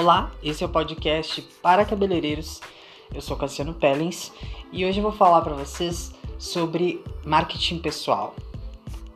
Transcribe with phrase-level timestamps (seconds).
[0.00, 2.60] Olá, esse é o podcast para cabeleireiros.
[3.12, 4.32] Eu sou Cassiano Pellens
[4.70, 8.32] e hoje eu vou falar para vocês sobre marketing pessoal.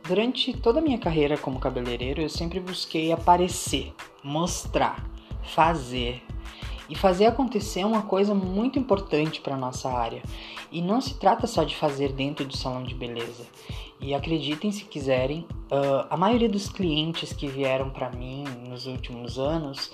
[0.05, 5.09] Durante toda a minha carreira como cabeleireiro, eu sempre busquei aparecer, mostrar,
[5.55, 6.21] fazer.
[6.89, 10.21] E fazer acontecer é uma coisa muito importante para nossa área.
[10.71, 13.45] E não se trata só de fazer dentro do salão de beleza.
[13.99, 19.39] E acreditem se quiserem, uh, a maioria dos clientes que vieram para mim nos últimos
[19.39, 19.91] anos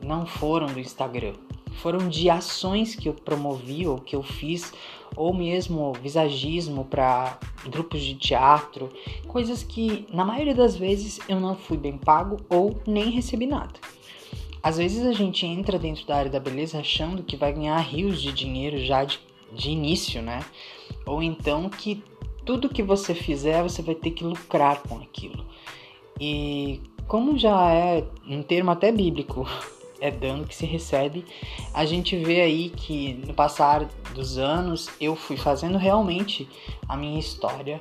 [0.00, 1.34] não foram do Instagram,
[1.74, 4.72] foram de ações que eu promovi ou que eu fiz,
[5.14, 8.88] ou mesmo visagismo para grupos de teatro,
[9.28, 13.74] coisas que na maioria das vezes eu não fui bem pago ou nem recebi nada.
[14.62, 18.22] Às vezes a gente entra dentro da área da beleza achando que vai ganhar rios
[18.22, 19.18] de dinheiro já de,
[19.52, 20.40] de início, né?
[21.04, 22.02] Ou então que
[22.44, 25.44] tudo que você fizer você vai ter que lucrar com aquilo.
[26.20, 29.46] E como já é um termo até bíblico,
[30.00, 31.24] é dano que se recebe,
[31.74, 36.48] a gente vê aí que no passar dos anos eu fui fazendo realmente
[36.88, 37.80] a minha história,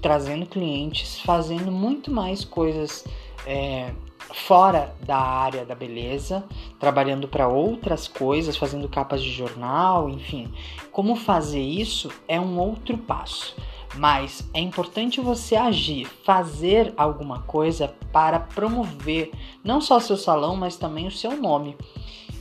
[0.00, 3.04] trazendo clientes, fazendo muito mais coisas
[3.46, 3.92] é,
[4.32, 6.44] fora da área da beleza,
[6.78, 10.52] trabalhando para outras coisas, fazendo capas de jornal, enfim.
[10.92, 13.56] Como fazer isso é um outro passo.
[13.94, 19.32] Mas é importante você agir, fazer alguma coisa para promover
[19.64, 21.76] não só o seu salão, mas também o seu nome.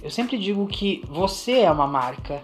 [0.03, 2.43] Eu sempre digo que você é uma marca.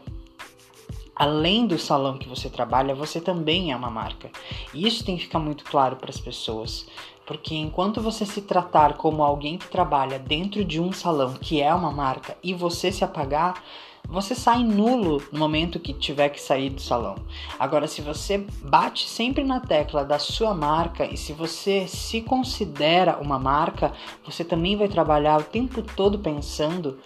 [1.16, 4.32] Além do salão que você trabalha, você também é uma marca.
[4.74, 6.88] E isso tem que ficar muito claro para as pessoas.
[7.26, 11.74] Porque enquanto você se tratar como alguém que trabalha dentro de um salão que é
[11.74, 13.64] uma marca e você se apagar,
[14.08, 17.16] você sai nulo no momento que tiver que sair do salão.
[17.58, 23.18] Agora, se você bate sempre na tecla da sua marca e se você se considera
[23.22, 23.94] uma marca,
[24.26, 27.00] você também vai trabalhar o tempo todo pensando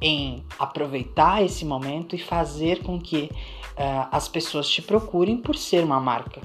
[0.00, 3.30] em aproveitar esse momento e fazer com que
[3.72, 6.40] uh, as pessoas te procurem por ser uma marca.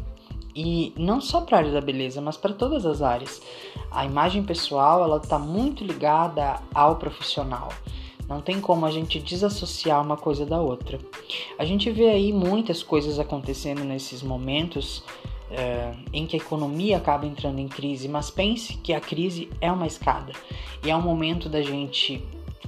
[0.55, 3.41] E não só para a área da beleza, mas para todas as áreas.
[3.91, 7.69] A imagem pessoal ela está muito ligada ao profissional.
[8.27, 10.99] Não tem como a gente desassociar uma coisa da outra.
[11.57, 15.03] A gente vê aí muitas coisas acontecendo nesses momentos
[15.49, 19.71] é, em que a economia acaba entrando em crise, mas pense que a crise é
[19.71, 20.33] uma escada
[20.83, 22.21] e é um momento da gente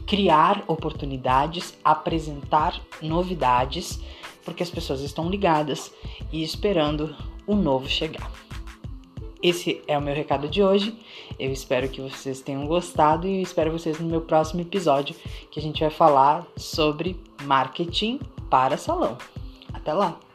[0.07, 3.99] criar oportunidades, apresentar novidades,
[4.49, 5.93] porque as pessoas estão ligadas
[6.31, 7.15] e esperando
[7.45, 8.31] o novo chegar.
[9.41, 10.97] Esse é o meu recado de hoje.
[11.39, 15.15] Eu espero que vocês tenham gostado e espero vocês no meu próximo episódio,
[15.49, 19.17] que a gente vai falar sobre marketing para salão.
[19.71, 20.28] Até lá!